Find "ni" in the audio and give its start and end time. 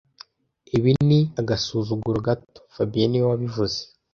1.07-1.19